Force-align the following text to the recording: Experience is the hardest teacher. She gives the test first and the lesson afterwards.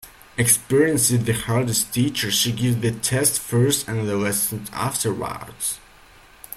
Experience 0.35 1.11
is 1.11 1.25
the 1.25 1.33
hardest 1.33 1.93
teacher. 1.93 2.31
She 2.31 2.51
gives 2.51 2.77
the 2.79 2.89
test 2.91 3.39
first 3.39 3.87
and 3.87 4.09
the 4.09 4.17
lesson 4.17 4.65
afterwards. 4.73 5.77